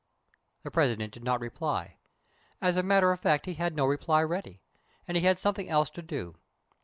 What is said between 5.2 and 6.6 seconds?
had something else to do.